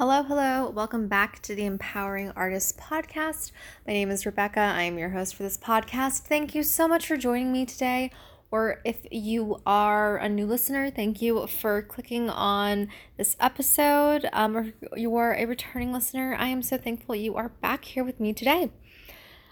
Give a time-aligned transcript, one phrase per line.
[0.00, 0.70] Hello, hello.
[0.70, 3.52] Welcome back to the Empowering Artists podcast.
[3.86, 4.58] My name is Rebecca.
[4.58, 6.20] I am your host for this podcast.
[6.20, 8.10] Thank you so much for joining me today.
[8.50, 14.26] Or if you are a new listener, thank you for clicking on this episode.
[14.32, 18.02] Um, or you are a returning listener, I am so thankful you are back here
[18.02, 18.70] with me today.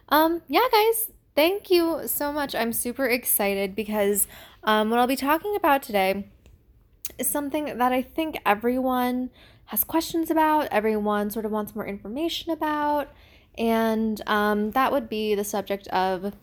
[0.09, 2.55] Um, yeah, guys, thank you so much.
[2.55, 4.27] I'm super excited because
[4.65, 6.31] um, what I'll be talking about today
[7.19, 9.29] is something that I think everyone
[9.69, 13.09] has questions about, everyone sort of wants more information about.
[13.59, 16.35] And um, that would be the subject of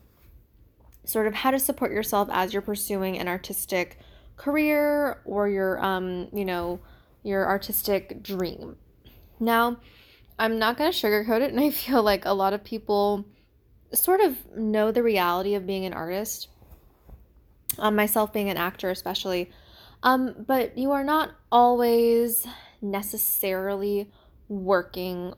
[1.05, 3.98] sort of how to support yourself as you're pursuing an artistic
[4.38, 6.79] career or your, um, you know,
[7.23, 8.75] your artistic dream.
[9.39, 9.77] Now,
[10.37, 13.26] I'm not going to sugarcoat it, and I feel like a lot of people
[13.91, 16.49] sort of know the reality of being an artist.
[17.79, 19.49] Um, myself being an actor, especially.
[20.03, 22.45] Um, but you are not always
[22.91, 24.09] necessarily
[24.48, 25.34] working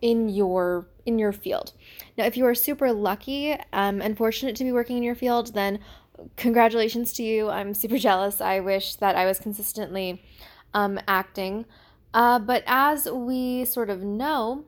[0.00, 1.72] in your in your field.
[2.18, 5.54] Now, if you are super lucky um, and fortunate to be working in your field,
[5.54, 5.78] then
[6.36, 7.48] congratulations to you.
[7.48, 8.40] I'm super jealous.
[8.40, 10.22] I wish that I was consistently
[10.74, 11.64] um, acting.
[12.12, 14.64] Uh, but as we sort of know,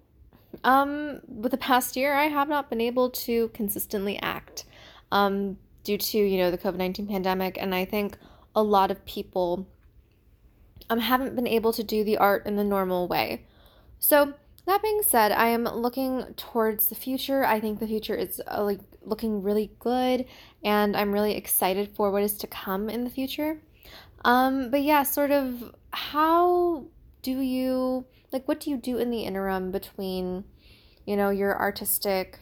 [0.65, 4.65] um, with the past year, I have not been able to consistently act
[5.12, 8.17] um, due to you know the COVID nineteen pandemic, and I think
[8.55, 9.67] a lot of people
[10.91, 13.45] um, haven't been able to do the art in the normal way.
[13.98, 14.34] So,
[14.67, 17.43] that being said, I am looking towards the future.
[17.43, 20.27] I think the future is uh, like looking really good,
[20.62, 23.62] and I'm really excited for what is to come in the future.
[24.25, 26.84] Um, but yeah, sort of how
[27.23, 30.45] do you like what do you do in the interim between,
[31.06, 32.41] you know, your artistic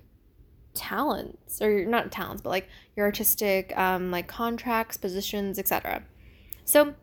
[0.75, 6.03] talents or not talents, but like your artistic um, like contracts, positions, etc.
[6.65, 6.95] So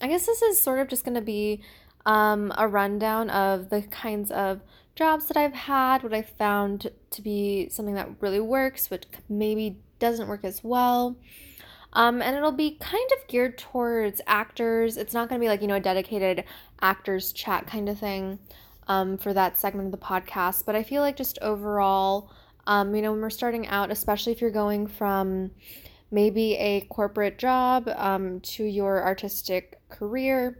[0.00, 1.62] I guess this is sort of just going to be
[2.06, 4.60] um, a rundown of the kinds of
[4.94, 9.78] jobs that I've had, what I found to be something that really works, what maybe
[9.98, 11.16] doesn't work as well.
[11.92, 14.96] Um, and it'll be kind of geared towards actors.
[14.96, 16.44] It's not going to be like, you know, a dedicated
[16.82, 18.40] actors chat kind of thing
[18.88, 20.64] um, for that segment of the podcast.
[20.66, 22.30] But I feel like just overall,
[22.66, 25.52] um, you know, when we're starting out, especially if you're going from
[26.10, 30.58] maybe a corporate job um, to your artistic career,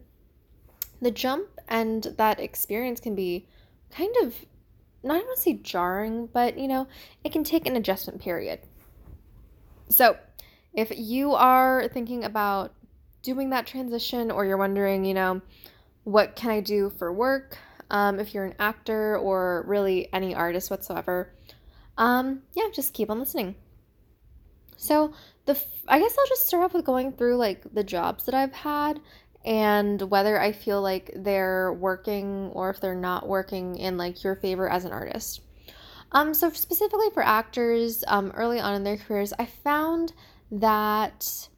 [1.00, 3.46] the jump and that experience can be
[3.90, 4.34] kind of
[5.02, 6.86] not to say jarring, but you know,
[7.22, 8.60] it can take an adjustment period.
[9.90, 10.16] So,
[10.72, 12.72] if you are thinking about
[13.22, 15.40] doing that transition or you're wondering, you know,
[16.04, 17.58] what can I do for work?
[17.90, 21.32] Um, if you're an actor or really any artist whatsoever,
[21.98, 23.54] um, yeah, just keep on listening.
[24.76, 25.12] So,
[25.46, 28.52] the I guess I'll just start off with going through like the jobs that I've
[28.52, 29.00] had
[29.44, 34.36] and whether I feel like they're working or if they're not working in like your
[34.36, 35.40] favor as an artist.
[36.12, 40.12] Um, so specifically for actors, um, early on in their careers, I found
[40.50, 41.48] that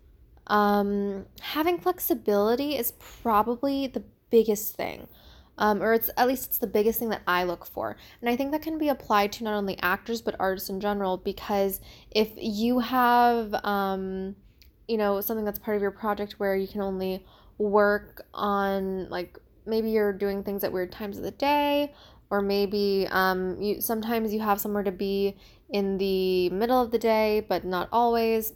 [0.47, 5.09] um, having flexibility is probably the biggest thing.
[5.59, 7.97] Um, or it's at least it's the biggest thing that I look for.
[8.21, 11.17] And I think that can be applied to not only actors but artists in general
[11.17, 11.81] because
[12.11, 14.37] if you have um,
[14.87, 17.25] you know something that's part of your project where you can only
[17.59, 21.93] work on like maybe you're doing things at weird times of the day
[22.31, 25.37] or maybe um, you sometimes you have somewhere to be
[25.71, 28.53] in the middle of the day but not always.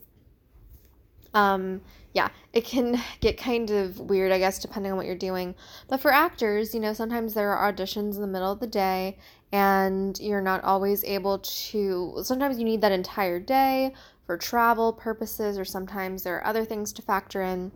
[1.33, 5.55] Um, yeah it can get kind of weird i guess depending on what you're doing.
[5.89, 9.17] But for actors you know sometimes there are auditions in the middle of the day
[9.53, 13.95] and you're not always able to sometimes you need that entire day
[14.27, 17.73] for travel purposes or sometimes there are other things to factor in.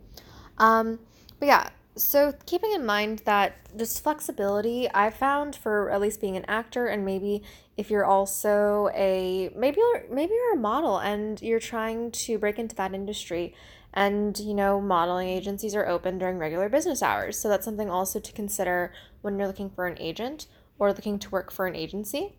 [0.58, 1.00] Um,
[1.44, 6.38] but yeah, so keeping in mind that this flexibility I found for at least being
[6.38, 7.42] an actor and maybe
[7.76, 12.58] if you're also a maybe you're, maybe you're a model and you're trying to break
[12.58, 13.54] into that industry
[13.92, 17.38] and you know modeling agencies are open during regular business hours.
[17.38, 20.46] So that's something also to consider when you're looking for an agent
[20.78, 22.36] or looking to work for an agency.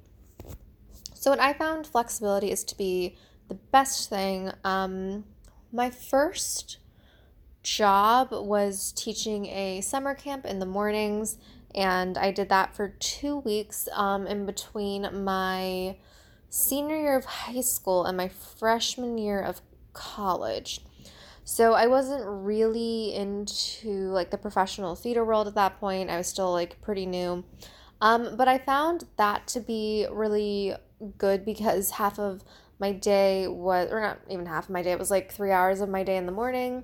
[1.14, 3.18] So what i found flexibility is to be
[3.50, 4.52] the best thing.
[4.64, 5.26] Um,
[5.72, 6.80] my first
[7.66, 11.38] job was teaching a summer camp in the mornings,
[11.74, 15.98] and I did that for two weeks um, in between my
[16.50, 19.62] senior year of high school and my freshman year of
[19.94, 20.82] college.
[21.44, 26.10] So I wasn't really into like the professional theater world at that point.
[26.10, 27.44] I was still like pretty new.
[28.00, 30.76] Um, but I found that to be really
[31.18, 32.44] good because half of
[32.80, 35.82] my day was, or not even half of my day, it was like three hours
[35.82, 36.84] of my day in the morning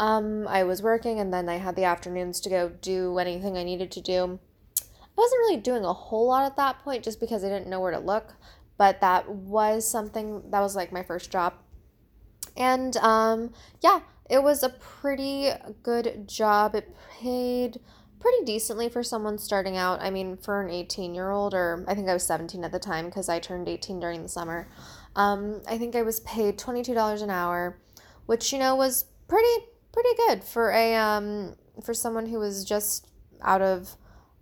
[0.00, 3.64] Um, I was working and then I had the afternoons to go do anything I
[3.64, 4.40] needed to do.
[4.80, 7.80] I wasn't really doing a whole lot at that point just because I didn't know
[7.80, 8.32] where to look,
[8.78, 11.52] but that was something that was like my first job.
[12.56, 13.52] And um,
[13.82, 14.00] yeah,
[14.30, 15.50] it was a pretty
[15.82, 16.74] good job.
[16.74, 17.78] It paid
[18.20, 20.00] pretty decently for someone starting out.
[20.00, 22.78] I mean, for an 18 year old, or I think I was 17 at the
[22.78, 24.66] time because I turned 18 during the summer.
[25.14, 27.78] Um, I think I was paid $22 an hour,
[28.24, 33.08] which, you know, was pretty, pretty good for a, um, for someone who was just
[33.42, 33.96] out of,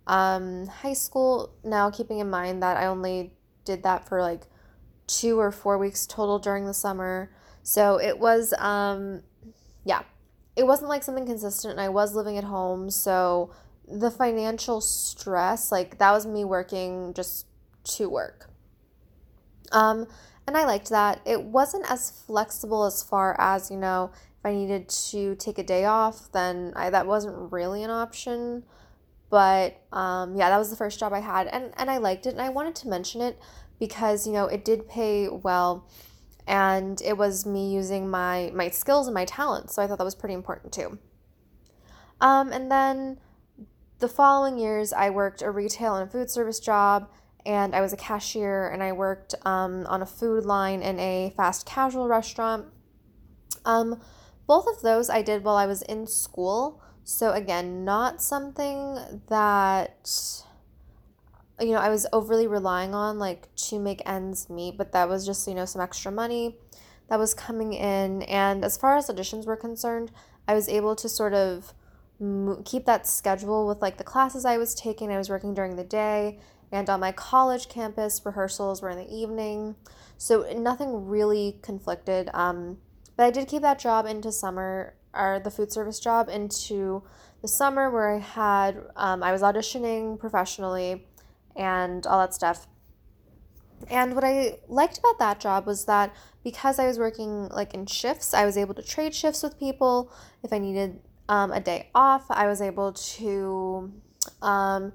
[0.07, 1.51] um, high school.
[1.63, 3.33] Now, keeping in mind that I only
[3.65, 4.43] did that for like
[5.07, 7.31] two or four weeks total during the summer.
[7.63, 9.23] So it was, um,
[9.83, 10.03] yeah,
[10.55, 11.71] it wasn't like something consistent.
[11.71, 12.89] And I was living at home.
[12.89, 13.51] So
[13.87, 17.47] the financial stress, like that was me working just
[17.83, 18.49] to work.
[19.71, 20.07] Um,
[20.47, 21.21] and I liked that.
[21.25, 25.63] It wasn't as flexible as far as, you know, if I needed to take a
[25.63, 28.63] day off, then I, that wasn't really an option.
[29.29, 32.29] But um, yeah, that was the first job I had, and, and I liked it.
[32.29, 33.39] And I wanted to mention it
[33.79, 35.87] because, you know, it did pay well
[36.47, 39.75] and it was me using my, my skills and my talents.
[39.75, 40.97] So I thought that was pretty important too.
[42.21, 43.19] Um, and then
[43.99, 47.09] the following years, I worked a retail and food service job,
[47.45, 51.33] and I was a cashier, and I worked um, on a food line in a
[51.37, 52.65] fast casual restaurant.
[53.63, 54.01] Um,
[54.49, 56.81] both of those I did while I was in school.
[57.03, 58.97] So, again, not something
[59.27, 60.09] that,
[61.59, 65.23] you know, I was overly relying on, like, to make ends meet, but that was
[65.23, 66.57] just, you know, some extra money
[67.09, 68.23] that was coming in.
[68.23, 70.11] And as far as auditions were concerned,
[70.47, 71.75] I was able to sort of
[72.65, 75.11] keep that schedule with like the classes I was taking.
[75.11, 76.39] I was working during the day,
[76.71, 79.75] and on my college campus, rehearsals were in the evening.
[80.17, 82.31] So nothing really conflicted.
[82.33, 82.79] Um,
[83.19, 87.03] but I did keep that job into summer, or the food service job into
[87.41, 91.05] the summer where I had, um, I was auditioning professionally
[91.53, 92.65] and all that stuff.
[93.89, 97.87] And what I liked about that job was that because I was working like in
[97.87, 101.89] shifts, I was able to trade shifts with people if I needed um, a day
[101.93, 103.91] off, I was able to
[104.41, 104.93] um,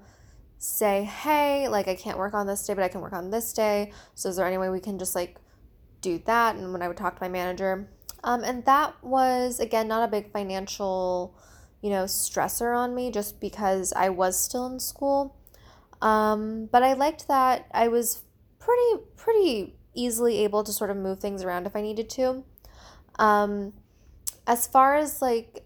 [0.57, 3.53] say, hey, like I can't work on this day, but I can work on this
[3.53, 3.93] day.
[4.15, 5.37] So is there any way we can just like
[6.01, 6.57] do that?
[6.57, 7.87] And when I would talk to my manager,
[8.25, 11.37] um, and that was again not a big financial,
[11.83, 15.37] you know, stressor on me just because I was still in school.
[16.01, 18.23] Um, but I liked that I was
[18.59, 22.45] pretty pretty easily able to sort of move things around if I needed to.
[23.19, 23.75] Um,
[24.47, 25.65] as far as like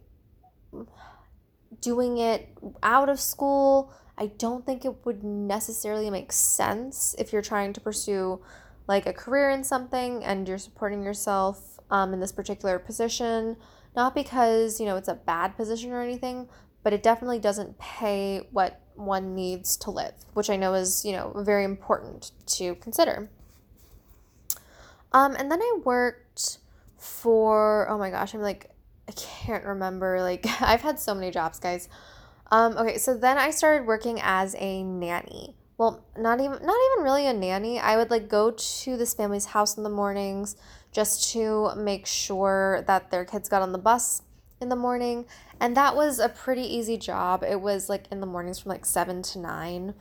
[1.81, 2.49] doing it
[2.83, 7.81] out of school, I don't think it would necessarily make sense if you're trying to
[7.81, 8.41] pursue
[8.89, 13.57] like a career in something and you're supporting yourself um, in this particular position.
[13.97, 16.49] Not because, you know, it's a bad position or anything,
[16.83, 21.13] but it definitely doesn't pay what one needs to live, which I know is, you
[21.13, 23.31] know, very important to consider.
[25.13, 26.59] Um, and then I worked
[26.99, 28.71] for, oh my gosh, I'm like
[29.09, 30.21] I can't remember.
[30.21, 31.89] Like, I've had so many jobs, guys.
[32.51, 35.55] Um, okay, so then I started working as a nanny.
[35.77, 37.79] Well, not even not even really a nanny.
[37.79, 40.57] I would like go to this family's house in the mornings
[40.93, 44.23] just to make sure that their kids got on the bus
[44.61, 45.27] in the morning.
[45.61, 47.43] And that was a pretty easy job.
[47.43, 49.95] It was like in the mornings from like 7 to 9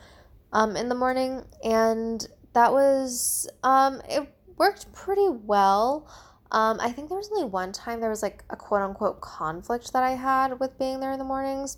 [0.54, 1.44] um, in the morning.
[1.64, 6.08] And that was, um, it worked pretty well.
[6.52, 9.92] Um, I think there was only one time there was like a quote unquote conflict
[9.94, 11.78] that I had with being there in the mornings.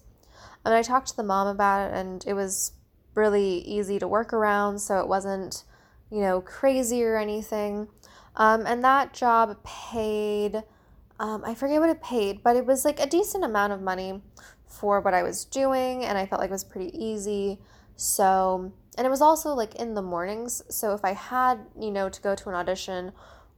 [0.63, 2.73] I mean, I talked to the mom about it and it was
[3.15, 5.63] really easy to work around, so it wasn't,
[6.11, 7.87] you know, crazy or anything.
[8.39, 10.63] Um, and that job paid,
[11.19, 14.21] um, I forget what it paid, but it was like a decent amount of money
[14.65, 17.59] for what I was doing, and I felt like it was pretty easy.
[17.97, 20.63] So, and it was also like in the mornings.
[20.69, 23.11] So if I had, you know, to go to an audition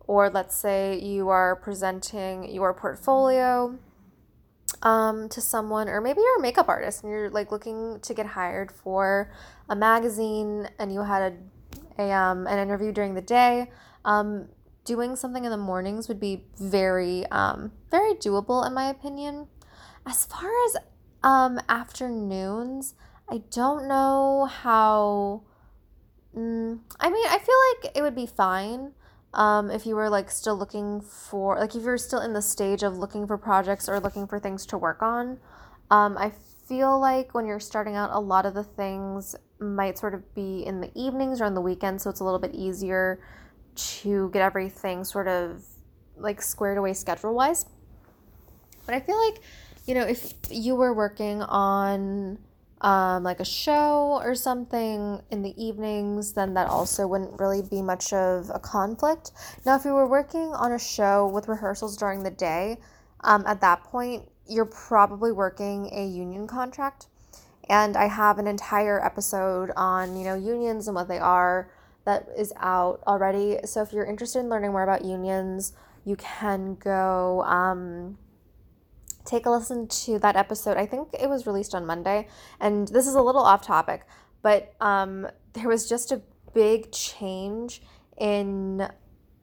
[0.07, 3.77] or let's say you are presenting your portfolio
[4.81, 8.25] um, to someone, or maybe you're a makeup artist and you're like looking to get
[8.25, 9.31] hired for
[9.69, 11.33] a magazine and you had
[11.97, 13.69] a, a um, an interview during the day.
[14.05, 14.47] Um,
[14.85, 19.47] doing something in the mornings would be very um, very doable in my opinion.
[20.05, 20.77] As far as
[21.23, 22.95] um, afternoons,
[23.29, 25.43] I don't know how.
[26.35, 28.93] Mm, I mean, I feel like it would be fine
[29.33, 32.83] um, if you were like still looking for like if you're still in the stage
[32.83, 35.39] of looking for projects or looking for things to work on
[35.89, 36.31] um, i
[36.67, 40.65] feel like when you're starting out a lot of the things might sort of be
[40.65, 43.21] in the evenings or on the weekends so it's a little bit easier
[43.75, 45.63] to get everything sort of
[46.17, 47.65] like squared away schedule wise
[48.85, 49.41] But I feel like,
[49.85, 52.37] you know, if you were working on
[52.81, 57.81] um, like a show or something in the evenings, then that also wouldn't really be
[57.81, 59.31] much of a conflict.
[59.65, 62.77] Now, if you were working on a show with rehearsals during the day,
[63.21, 67.07] um, at that point, you're probably working a union contract.
[67.69, 71.71] And I have an entire episode on, you know, unions and what they are
[72.05, 73.59] that is out already.
[73.65, 78.17] So if you're interested in learning more about unions, you can go um,
[79.25, 80.77] take a listen to that episode.
[80.77, 82.27] I think it was released on Monday.
[82.59, 84.05] And this is a little off topic,
[84.41, 86.21] but um, there was just a
[86.53, 87.81] big change
[88.17, 88.87] in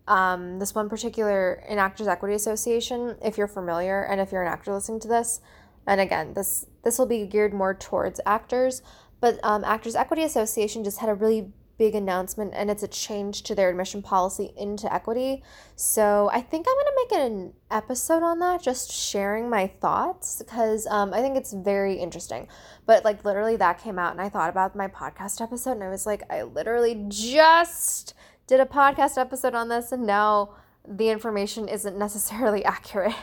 [0.07, 3.17] um, this one particular in Actors Equity Association.
[3.23, 5.41] If you're familiar, and if you're an actor listening to this,
[5.87, 8.83] and again, this this will be geared more towards actors.
[9.21, 13.43] But um, Actors Equity Association just had a really big announcement and it's a change
[13.45, 15.43] to their admission policy into equity.
[15.77, 20.43] So I think I'm going to make an episode on that, just sharing my thoughts
[20.43, 22.49] because um, I think it's very interesting.
[22.85, 25.89] But like literally that came out and I thought about my podcast episode and I
[25.89, 28.13] was like, I literally just
[28.49, 30.55] did a podcast episode on this and now
[30.87, 33.15] the information isn't necessarily accurate.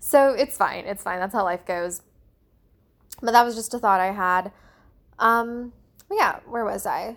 [0.00, 0.86] so it's fine.
[0.86, 1.20] It's fine.
[1.20, 2.00] That's how life goes.
[3.20, 4.52] But that was just a thought I had.
[5.18, 5.72] Um,
[6.10, 7.16] yeah, where was I?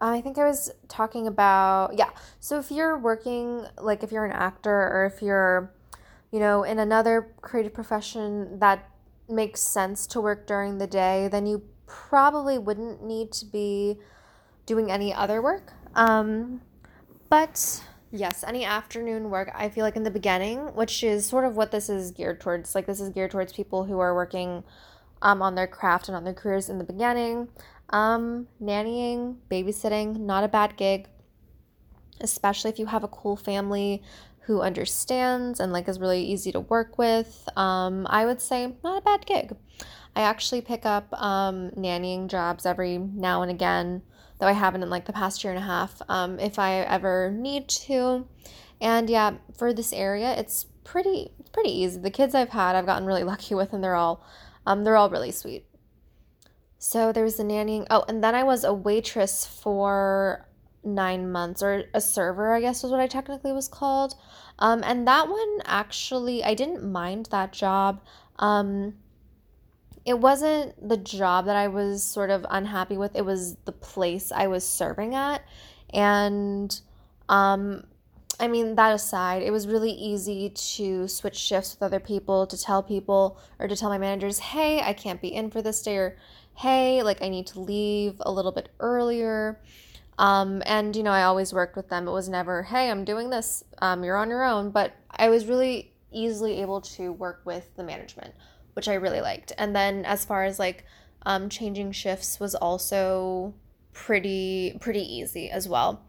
[0.00, 2.10] I think I was talking about, yeah.
[2.40, 5.72] So if you're working, like if you're an actor or if you're,
[6.30, 8.90] you know, in another creative profession that
[9.28, 13.98] makes sense to work during the day, then you probably wouldn't need to be
[14.66, 15.72] doing any other work.
[15.94, 16.60] Um,
[17.28, 21.56] but yes, any afternoon work, I feel like in the beginning, which is sort of
[21.56, 22.74] what this is geared towards.
[22.74, 24.62] Like this is geared towards people who are working
[25.22, 27.48] um, on their craft and on their careers in the beginning.
[27.90, 31.08] Um, nannying, babysitting, not a bad gig,
[32.20, 34.02] especially if you have a cool family
[34.46, 37.48] who understands and like is really easy to work with.
[37.56, 39.56] Um, I would say not a bad gig.
[40.14, 44.02] I actually pick up um, nannying jobs every now and again,
[44.38, 47.30] though I haven't in like the past year and a half, um, if I ever
[47.30, 48.26] need to.
[48.80, 51.98] And yeah, for this area, it's pretty pretty easy.
[52.00, 54.24] The kids I've had, I've gotten really lucky with, and they're all
[54.64, 55.66] um, they're all really sweet.
[56.88, 57.84] So there was the nannying.
[57.90, 60.46] Oh, and then I was a waitress for
[60.84, 64.14] nine months, or a server, I guess was what I technically was called.
[64.60, 68.02] Um, and that one actually, I didn't mind that job.
[68.38, 68.94] Um,
[70.04, 74.30] it wasn't the job that I was sort of unhappy with, it was the place
[74.30, 75.42] I was serving at.
[75.90, 76.80] And
[77.28, 77.82] um,
[78.38, 82.56] I mean, that aside, it was really easy to switch shifts with other people, to
[82.56, 85.96] tell people or to tell my managers, hey, I can't be in for this day,
[85.96, 86.16] or
[86.56, 89.60] hey, like I need to leave a little bit earlier.
[90.18, 92.08] Um, and, you know, I always worked with them.
[92.08, 94.70] It was never, hey, I'm doing this, um, you're on your own.
[94.70, 98.34] But I was really easily able to work with the management,
[98.72, 99.52] which I really liked.
[99.58, 100.84] And then as far as like
[101.26, 103.54] um, changing shifts was also
[103.92, 106.02] pretty pretty easy as well.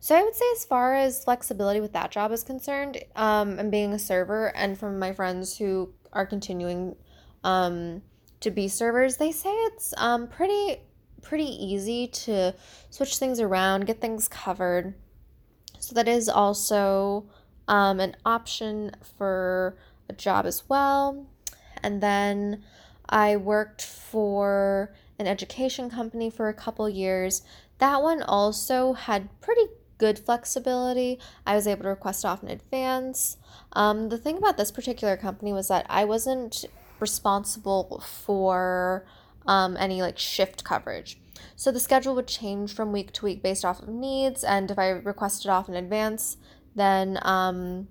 [0.00, 3.70] So I would say as far as flexibility with that job is concerned, um, and
[3.70, 6.94] being a server, and from my friends who are continuing
[7.42, 8.02] um,
[8.40, 10.78] to be servers, they say it's um, pretty
[11.20, 12.54] pretty easy to
[12.90, 14.94] switch things around, get things covered.
[15.78, 17.26] So that is also
[17.66, 19.76] um, an option for
[20.08, 21.26] a job as well.
[21.82, 22.62] And then
[23.08, 27.42] I worked for an education company for a couple years.
[27.78, 29.66] That one also had pretty
[29.98, 31.18] good flexibility.
[31.44, 33.36] I was able to request off in advance.
[33.72, 36.64] Um, the thing about this particular company was that I wasn't
[37.00, 39.06] responsible for
[39.46, 41.18] um, any like shift coverage.
[41.56, 44.78] So the schedule would change from week to week based off of needs, and if
[44.78, 46.36] I requested off in advance,
[46.74, 47.88] then um,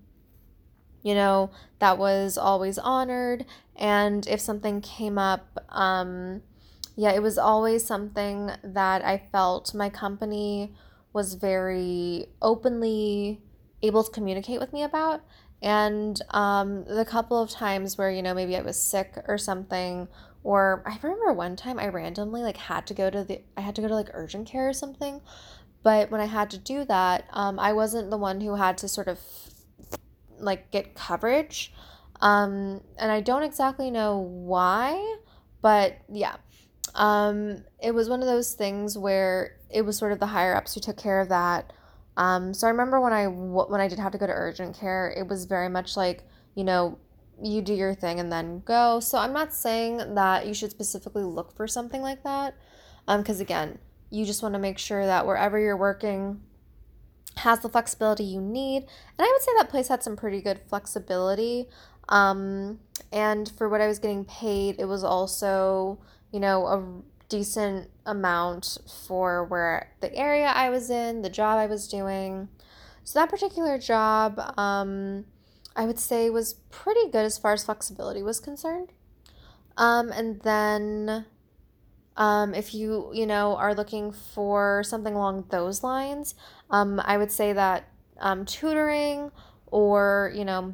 [1.03, 3.45] you know that was always honored.
[3.75, 6.41] And if something came up, um,
[6.95, 10.73] yeah, it was always something that I felt my company
[11.13, 13.41] was very openly
[13.81, 15.21] able to communicate with me about.
[15.61, 20.07] And um, the couple of times where, you know, maybe I was sick or something,
[20.43, 23.75] or I remember one time I randomly like had to go to the, I had
[23.75, 25.21] to go to like urgent care or something.
[25.83, 28.87] But when I had to do that, um, I wasn't the one who had to
[28.87, 29.19] sort of
[30.37, 31.73] like get coverage.
[32.21, 35.17] Um, and I don't exactly know why,
[35.61, 36.35] but yeah.
[36.95, 40.73] Um, it was one of those things where it was sort of the higher ups
[40.73, 41.73] who took care of that.
[42.17, 45.13] Um, so I remember when I when I did have to go to urgent care,
[45.15, 46.23] it was very much like
[46.55, 46.97] you know
[47.41, 48.99] you do your thing and then go.
[48.99, 52.55] So I'm not saying that you should specifically look for something like that,
[53.05, 56.41] because um, again, you just want to make sure that wherever you're working
[57.37, 58.77] has the flexibility you need.
[58.77, 61.67] And I would say that place had some pretty good flexibility.
[62.09, 62.79] Um,
[63.11, 65.99] and for what I was getting paid, it was also,
[66.31, 66.83] you know, a
[67.29, 72.49] decent amount for where the area I was in, the job I was doing.
[73.03, 75.25] So that particular job, um,
[75.75, 78.91] I would say was pretty good as far as flexibility was concerned.
[79.77, 81.25] Um, and then
[82.17, 86.35] um, if you, you know, are looking for something along those lines,
[86.69, 87.87] um, I would say that
[88.19, 89.31] um, tutoring
[89.67, 90.73] or, you know,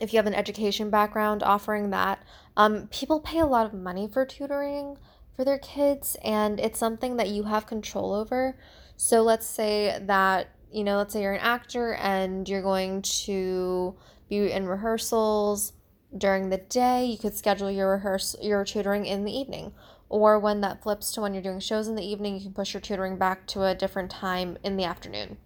[0.00, 2.22] if you have an education background offering that,
[2.56, 4.98] um, people pay a lot of money for tutoring
[5.36, 8.58] for their kids and it's something that you have control over.
[8.96, 13.94] So let's say that, you know, let's say you're an actor and you're going to
[14.28, 15.74] be in rehearsals
[16.16, 19.72] during the day, you could schedule your rehearsal your tutoring in the evening
[20.08, 22.74] or when that flips to when you're doing shows in the evening, you can push
[22.74, 25.36] your tutoring back to a different time in the afternoon.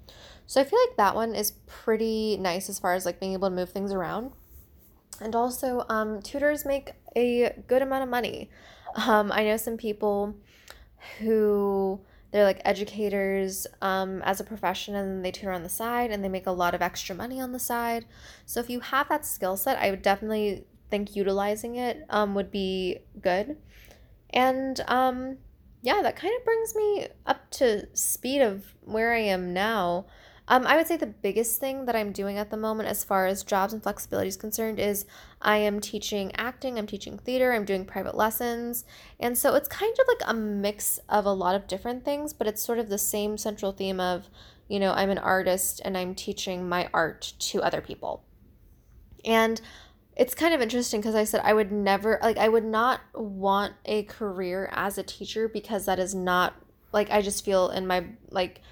[0.47, 3.49] So I feel like that one is pretty nice as far as like being able
[3.49, 4.33] to move things around.
[5.21, 8.51] And also, um, tutors make a good amount of money.
[8.97, 10.37] Um, I know some people
[11.19, 16.23] who they're like educators um, as a profession and they tutor on the side and
[16.23, 18.05] they make a lot of extra money on the side.
[18.47, 22.51] So if you have that skill set, I would definitely think utilizing it um, would
[22.51, 23.57] be good.
[24.31, 25.39] And um,
[25.83, 30.07] yeah, that kind of brings me up to speed of where I am now.
[30.50, 33.26] Um, I would say the biggest thing that I'm doing at the moment, as far
[33.26, 35.07] as jobs and flexibility is concerned, is
[35.40, 38.85] I am teaching acting, I'm teaching theater, I'm doing private lessons.
[39.21, 42.49] And so it's kind of like a mix of a lot of different things, but
[42.49, 44.28] it's sort of the same central theme of,
[44.66, 48.25] you know, I'm an artist and I'm teaching my art to other people.
[49.25, 49.61] And
[50.16, 53.75] it's kind of interesting because I said I would never like I would not want
[53.85, 56.54] a career as a teacher because that is not
[56.92, 58.62] like I just feel in my like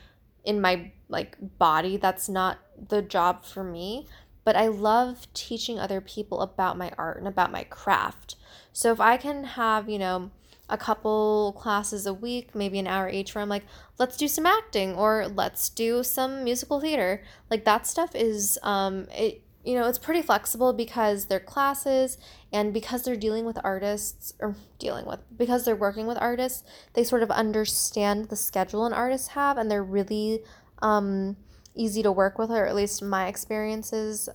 [0.44, 4.06] in my like body that's not the job for me
[4.48, 8.34] but I love teaching other people about my art and about my craft.
[8.72, 10.30] So if I can have, you know,
[10.70, 13.64] a couple classes a week, maybe an hour each, where I'm like,
[13.98, 17.22] let's do some acting or let's do some musical theater.
[17.50, 22.16] Like that stuff is, um, it you know, it's pretty flexible because they're classes
[22.50, 27.04] and because they're dealing with artists or dealing with because they're working with artists, they
[27.04, 30.40] sort of understand the schedule an artists have and they're really
[30.82, 31.36] um,
[31.74, 34.28] easy to work with, or at least my experiences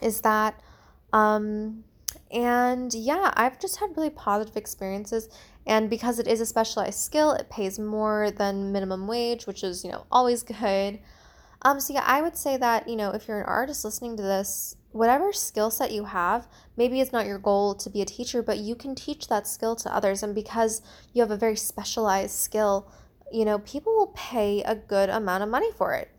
[0.00, 0.60] is that.
[1.12, 1.84] Um,
[2.30, 5.28] and yeah, I've just had really positive experiences.
[5.66, 9.84] And because it is a specialized skill, it pays more than minimum wage, which is,
[9.84, 10.98] you know, always good.
[11.62, 14.22] Um, so yeah, I would say that, you know, if you're an artist listening to
[14.22, 18.42] this, whatever skill set you have, maybe it's not your goal to be a teacher,
[18.42, 20.22] but you can teach that skill to others.
[20.22, 22.90] And because you have a very specialized skill,
[23.32, 26.10] you know, people will pay a good amount of money for it.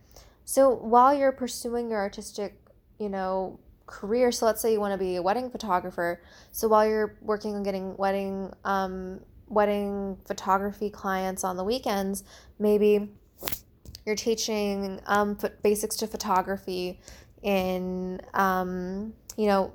[0.44, 2.58] So while you're pursuing your artistic,
[2.98, 6.22] you know, career, so let's say you want to be a wedding photographer.
[6.52, 12.24] So while you're working on getting wedding, um, wedding photography clients on the weekends,
[12.58, 13.10] maybe
[14.04, 17.00] you're teaching um, basics to photography
[17.42, 19.72] in, um, you know,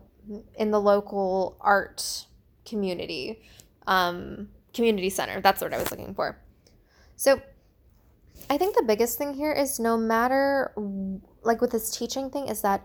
[0.57, 2.25] in the local art
[2.65, 3.41] community,
[3.87, 5.41] um, community center.
[5.41, 6.37] That's what I was looking for.
[7.19, 7.41] So
[8.49, 10.71] I think the biggest thing here is no matter,
[11.43, 12.81] like with this teaching thing, is that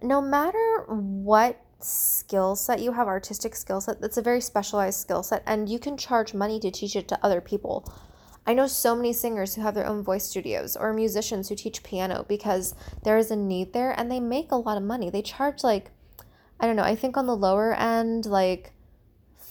[0.00, 5.24] no matter what skill set you have, artistic skill set, that's a very specialized skill
[5.24, 7.92] set, and you can charge money to teach it to other people.
[8.46, 11.82] I know so many singers who have their own voice studios or musicians who teach
[11.82, 15.10] piano because there is a need there and they make a lot of money.
[15.10, 15.90] They charge like,
[16.60, 18.74] I don't know, I think on the lower end, like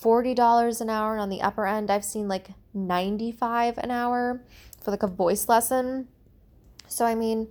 [0.01, 4.43] $40 an hour, and on the upper end, I've seen like 95 an hour
[4.81, 6.07] for like a voice lesson.
[6.87, 7.47] So, I mean,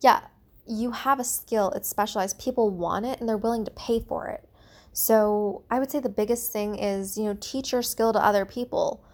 [0.00, 0.20] yeah,
[0.66, 4.28] you have a skill, it's specialized, people want it and they're willing to pay for
[4.28, 4.48] it.
[4.92, 8.44] So, I would say the biggest thing is, you know, teach your skill to other
[8.44, 9.04] people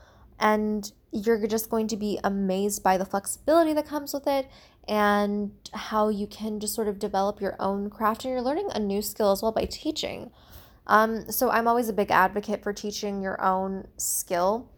[0.41, 4.49] and you're just going to be amazed by the flexibility that comes with it
[4.87, 8.79] and how you can just sort of develop your own craft and you're learning a
[8.79, 10.31] new skill as well by teaching.
[10.89, 14.71] Um, so I'm always a big advocate for teaching your own skill,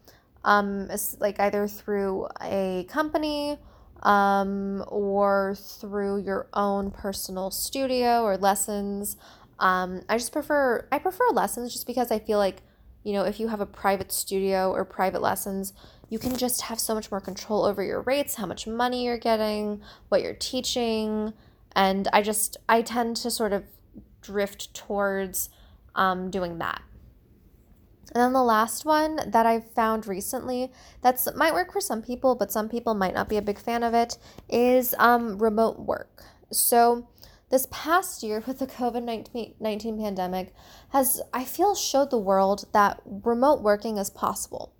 [0.44, 0.88] um,
[1.20, 3.58] like either through a company
[4.02, 9.16] um, or through your own personal studio or lessons.
[9.58, 12.62] Um, I just prefer I prefer lessons just because I feel like
[13.02, 15.72] you know, if you have a private studio or private lessons,
[16.08, 19.18] you can just have so much more control over your rates, how much money you're
[19.18, 21.32] getting, what you're teaching.
[21.74, 23.64] And I just, I tend to sort of
[24.20, 25.48] drift towards
[25.94, 26.82] um, doing that.
[28.12, 32.34] And then the last one that I've found recently that's might work for some people,
[32.34, 36.24] but some people might not be a big fan of it, is um, remote work.
[36.50, 37.08] So
[37.50, 40.54] this past year with the COVID 19 pandemic
[40.90, 44.72] has, I feel, showed the world that remote working is possible.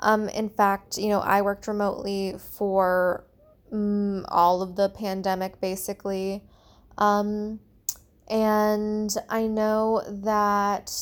[0.00, 3.24] Um, in fact, you know, I worked remotely for
[3.72, 6.44] um, all of the pandemic basically.
[6.98, 7.60] Um,
[8.28, 10.92] and I know that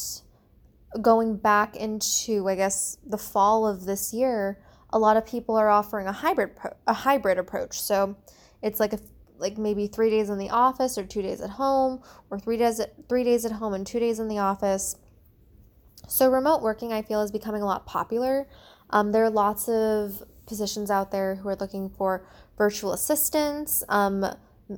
[1.01, 4.61] going back into, I guess, the fall of this year,
[4.91, 6.51] a lot of people are offering a hybrid
[6.87, 7.81] a hybrid approach.
[7.81, 8.17] So
[8.63, 8.99] it's like a
[9.39, 12.81] like maybe three days in the office or two days at home, or three days
[12.81, 14.97] at, three days at home and two days in the office.
[16.09, 18.49] So remote working, I feel, is becoming a lot popular.
[18.91, 23.83] Um, there are lots of positions out there who are looking for virtual assistants.
[23.89, 24.25] Um,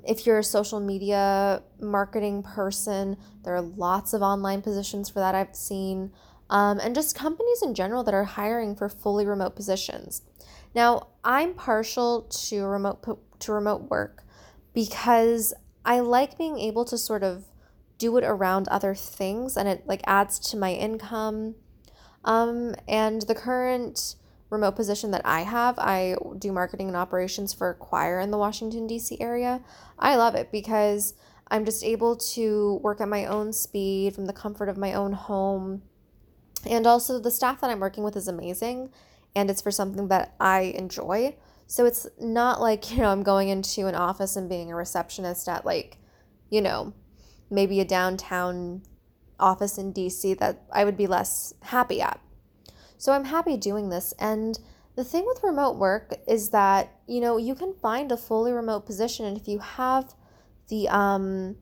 [0.04, 5.34] if you're a social media marketing person, there are lots of online positions for that
[5.34, 6.12] I've seen.
[6.50, 10.22] Um, and just companies in general that are hiring for fully remote positions.
[10.74, 14.24] Now, I'm partial to remote to remote work
[14.74, 17.44] because I like being able to sort of
[17.98, 21.54] do it around other things and it like adds to my income.
[22.24, 24.16] Um, and the current
[24.50, 28.38] remote position that I have, I do marketing and operations for a choir in the
[28.38, 29.20] Washington, D.C.
[29.20, 29.60] area.
[29.98, 31.14] I love it because
[31.50, 35.12] I'm just able to work at my own speed from the comfort of my own
[35.12, 35.82] home.
[36.68, 38.90] And also, the staff that I'm working with is amazing
[39.34, 41.36] and it's for something that I enjoy.
[41.66, 45.48] So it's not like, you know, I'm going into an office and being a receptionist
[45.48, 45.98] at like,
[46.50, 46.94] you know,
[47.50, 48.82] maybe a downtown
[49.38, 52.20] office in DC that I would be less happy at.
[52.98, 54.12] So I'm happy doing this.
[54.18, 54.58] And
[54.96, 58.84] the thing with remote work is that, you know, you can find a fully remote
[58.84, 60.14] position and if you have
[60.68, 61.56] the um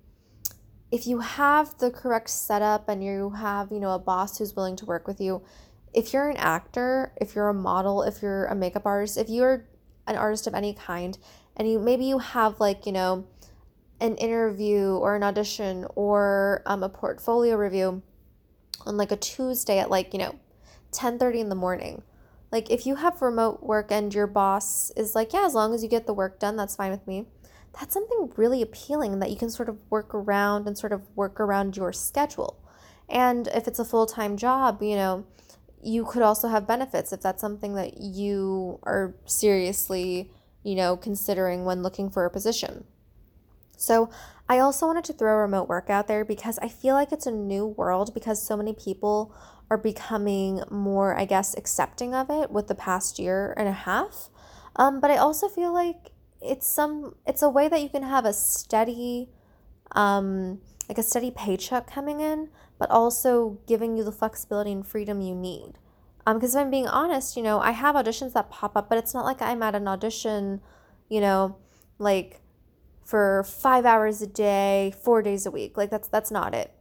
[0.90, 4.77] if you have the correct setup and you have, you know, a boss who's willing
[4.77, 5.42] to work with you,
[5.92, 9.66] if you're an actor, if you're a model, if you're a makeup artist, if you're
[10.07, 11.18] an artist of any kind
[11.57, 13.27] and you maybe you have like, you know,
[14.01, 18.03] an interview or an audition or um, a portfolio review
[18.87, 20.38] on like a Tuesday at like, you know,
[20.92, 22.03] 10:30 in the morning.
[22.53, 25.83] Like if you have remote work and your boss is like, yeah, as long as
[25.83, 27.27] you get the work done, that's fine with me.
[27.79, 31.40] That's something really appealing that you can sort of work around and sort of work
[31.40, 32.59] around your schedule.
[33.09, 35.27] And if it's a full-time job, you know,
[35.83, 41.64] you could also have benefits if that's something that you are seriously, you know, considering
[41.64, 42.85] when looking for a position.
[43.77, 44.09] So,
[44.49, 47.33] I also wanted to throw remote work out there because I feel like it's a
[47.33, 49.35] new world because so many people
[49.70, 54.29] are becoming more, I guess, accepting of it with the past year and a half.
[54.76, 58.24] Um, but I also feel like it's some it's a way that you can have
[58.24, 59.31] a steady
[59.92, 62.48] um, like a steady paycheck coming in,
[62.79, 65.74] but also giving you the flexibility and freedom you need.
[66.26, 68.98] Um, because if I'm being honest, you know, I have auditions that pop up, but
[68.98, 70.61] it's not like I'm at an audition,
[71.09, 71.57] you know,
[71.98, 72.40] like
[73.05, 75.76] for five hours a day, four days a week.
[75.76, 76.72] Like that's that's not it.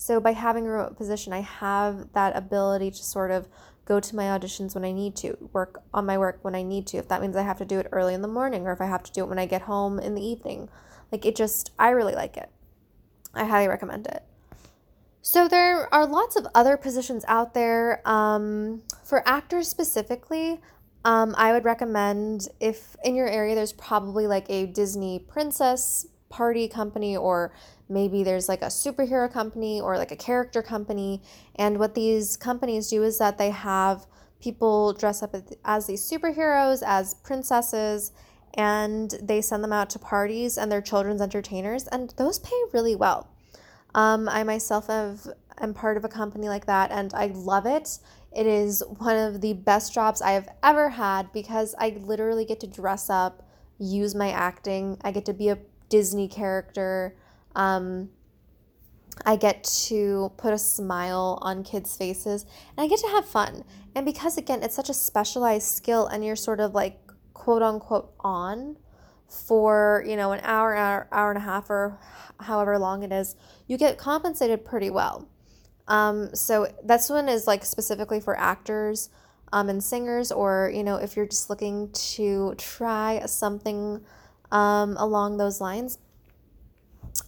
[0.00, 3.46] So by having a remote position, I have that ability to sort of
[3.84, 6.86] go to my auditions when I need to, work on my work when I need
[6.86, 6.96] to.
[6.96, 8.86] If that means I have to do it early in the morning or if I
[8.86, 10.70] have to do it when I get home in the evening.
[11.12, 12.48] Like it just I really like it.
[13.34, 14.22] I highly recommend it.
[15.20, 18.00] So there are lots of other positions out there.
[18.08, 20.62] Um, for actors specifically,
[21.04, 26.68] um, I would recommend if in your area there's probably like a Disney princess party
[26.68, 27.52] company or
[27.88, 31.20] maybe there's like a superhero company or like a character company.
[31.56, 34.06] And what these companies do is that they have
[34.40, 38.12] people dress up as these superheroes, as princesses,
[38.54, 42.96] and they send them out to parties and they're children's entertainers, and those pay really
[42.96, 43.28] well.
[43.94, 45.26] Um, I myself have
[45.60, 47.98] am part of a company like that, and I love it.
[48.32, 52.60] It is one of the best jobs I have ever had because I literally get
[52.60, 54.96] to dress up, use my acting.
[55.02, 55.58] I get to be a
[55.90, 57.14] Disney character.
[57.54, 58.08] Um,
[59.26, 63.64] I get to put a smile on kids' faces and I get to have fun.
[63.94, 66.98] And because, again, it's such a specialized skill and you're sort of like
[67.34, 68.76] quote unquote on
[69.28, 71.98] for, you know, an hour, hour, hour and a half or
[72.40, 75.28] however long it is, you get compensated pretty well.
[75.88, 79.10] Um, so this one is like specifically for actors
[79.52, 84.00] um, and singers, or you know, if you're just looking to try something
[84.50, 85.98] um, along those lines.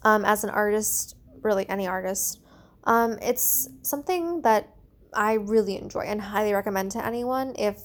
[0.03, 2.41] Um, as an artist, really any artist,
[2.85, 4.69] um, it's something that
[5.13, 7.81] I really enjoy and highly recommend to anyone if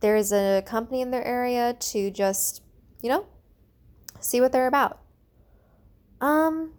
[0.00, 2.62] there is a company in their area to just,
[3.00, 3.26] you know,
[4.20, 5.00] see what they're about.
[6.20, 6.72] Um,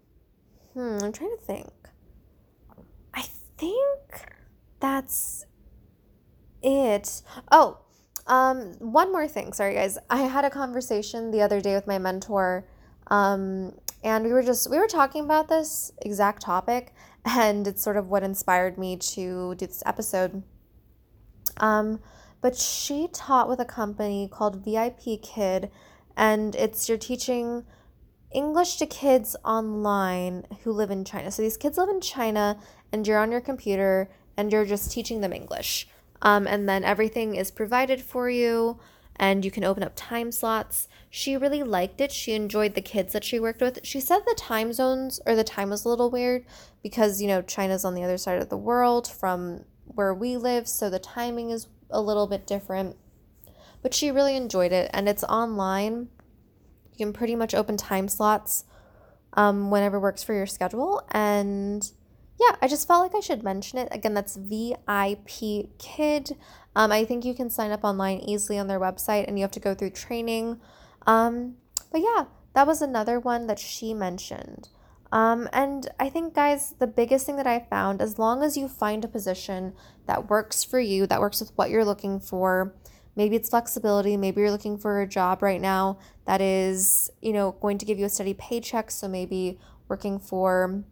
[0.74, 1.72] hmm, I'm trying to think.
[3.14, 3.24] I
[3.58, 4.36] think
[4.80, 5.46] that's
[6.62, 7.22] it.
[7.52, 7.80] Oh,
[8.28, 9.54] um, one more thing.
[9.54, 9.98] Sorry, guys.
[10.10, 12.68] I had a conversation the other day with my mentor,
[13.08, 13.74] um,
[14.06, 16.94] and we were just we were talking about this exact topic
[17.26, 20.44] and it's sort of what inspired me to do this episode
[21.58, 22.00] um
[22.40, 25.70] but she taught with a company called vip kid
[26.16, 27.64] and it's you're teaching
[28.32, 32.58] english to kids online who live in china so these kids live in china
[32.92, 35.88] and you're on your computer and you're just teaching them english
[36.22, 38.80] um, and then everything is provided for you
[39.18, 40.88] and you can open up time slots.
[41.10, 42.12] She really liked it.
[42.12, 43.80] She enjoyed the kids that she worked with.
[43.84, 46.46] She said the time zones or the time was a little weird
[46.84, 50.68] because, you know, China's on the other side of the world from where we live,
[50.68, 52.98] so the timing is a little bit different.
[53.82, 56.10] But she really enjoyed it and it's online.
[56.92, 58.66] You can pretty much open time slots
[59.34, 61.90] um, whenever works for your schedule and
[62.40, 63.88] yeah, I just felt like I should mention it.
[63.92, 66.36] Again, that's VIP Kid.
[66.76, 69.52] Um, I think you can sign up online easily on their website and you have
[69.52, 70.60] to go through training.
[71.08, 71.56] Um,
[71.92, 74.70] but yeah, that was another one that she mentioned.
[75.12, 78.68] Um, and I think, guys, the biggest thing that I found, as long as you
[78.68, 79.74] find a position
[80.08, 82.74] that works for you, that works with what you're looking for,
[83.16, 87.54] maybe it's flexibility, maybe you're looking for a job right now that is, you know,
[87.62, 88.92] going to give you a steady paycheck.
[88.92, 90.84] So maybe working for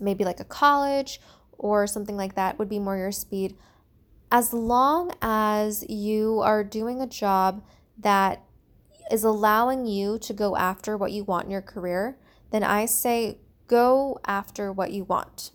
[0.00, 1.20] maybe like a college
[1.58, 3.56] or something like that would be more your speed.
[4.30, 7.62] As long as you are doing a job
[7.98, 8.42] that
[9.10, 12.18] is allowing you to go after what you want in your career,
[12.50, 15.50] then I say go after what you want.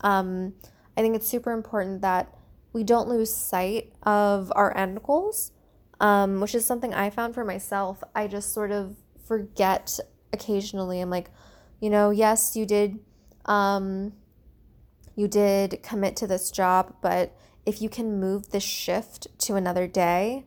[0.00, 0.54] Um,
[0.96, 2.34] I think it's super important that
[2.72, 5.52] we don't lose sight of our end goals,
[6.00, 8.02] um, which is something I found for myself.
[8.14, 8.96] I just sort of
[9.26, 9.98] forget
[10.32, 11.00] occasionally.
[11.00, 11.30] I'm like,
[11.80, 12.98] you know, yes, you did
[13.46, 14.12] um,
[15.14, 19.86] you did commit to this job, but if you can move the shift to another
[19.86, 20.44] day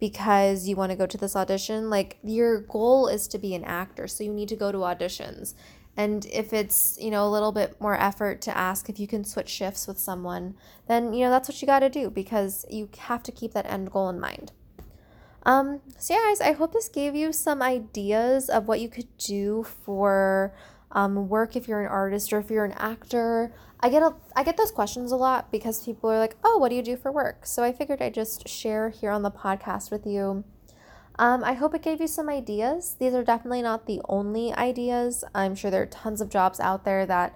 [0.00, 3.64] because you want to go to this audition, like your goal is to be an
[3.64, 5.54] actor, so you need to go to auditions.
[5.96, 9.24] And if it's, you know, a little bit more effort to ask if you can
[9.24, 10.56] switch shifts with someone,
[10.88, 13.66] then, you know, that's what you got to do because you have to keep that
[13.66, 14.52] end goal in mind.
[15.44, 19.16] Um, so, yeah, guys, I hope this gave you some ideas of what you could
[19.18, 20.54] do for
[20.92, 23.52] um, work if you're an artist or if you're an actor.
[23.80, 26.68] I get a I get those questions a lot because people are like, "Oh, what
[26.68, 29.90] do you do for work?" So I figured I'd just share here on the podcast
[29.90, 30.44] with you.
[31.18, 32.96] Um, I hope it gave you some ideas.
[32.98, 35.24] These are definitely not the only ideas.
[35.34, 37.34] I'm sure there are tons of jobs out there that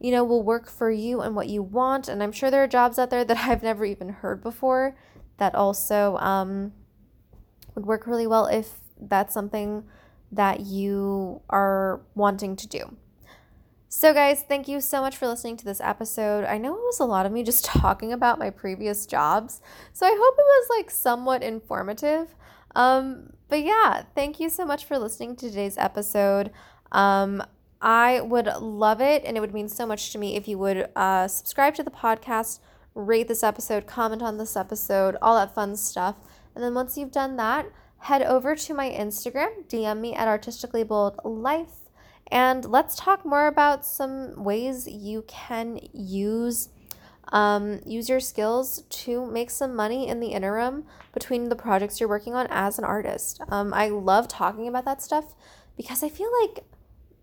[0.00, 2.68] you know will work for you and what you want, and I'm sure there are
[2.68, 4.96] jobs out there that I've never even heard before
[5.38, 6.72] that also um,
[7.74, 9.84] would work really well if that's something
[10.32, 12.96] that you are wanting to do.
[13.94, 16.46] So, guys, thank you so much for listening to this episode.
[16.46, 19.60] I know it was a lot of me just talking about my previous jobs,
[19.92, 22.34] so I hope it was like somewhat informative.
[22.74, 26.50] Um, but yeah, thank you so much for listening to today's episode.
[26.90, 27.42] Um,
[27.82, 30.88] I would love it, and it would mean so much to me if you would
[30.96, 32.60] uh, subscribe to the podcast,
[32.94, 36.16] rate this episode, comment on this episode, all that fun stuff.
[36.54, 37.66] And then once you've done that,
[38.02, 41.88] head over to my Instagram, DM me at artistically bold life,
[42.30, 46.68] and let's talk more about some ways you can use
[47.32, 50.84] um, use your skills to make some money in the interim
[51.14, 53.40] between the projects you're working on as an artist.
[53.48, 55.34] Um, I love talking about that stuff
[55.76, 56.64] because I feel like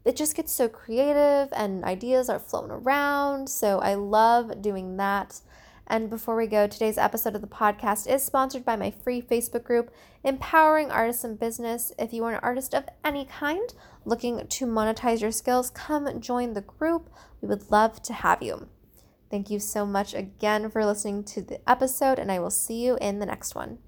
[0.06, 3.50] it just gets so creative and ideas are flown around.
[3.50, 5.42] So I love doing that.
[5.90, 9.64] And before we go, today's episode of the podcast is sponsored by my free Facebook
[9.64, 9.92] group,
[10.24, 11.92] Empowering Artists in Business.
[11.98, 13.74] If you are an artist of any kind
[14.06, 17.10] looking to monetize your skills, come join the group.
[17.42, 18.70] We would love to have you.
[19.32, 22.98] Thank you so much again for listening to the episode, and I will see you
[23.02, 23.80] in the next one.